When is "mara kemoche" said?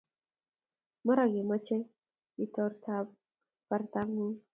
1.05-1.77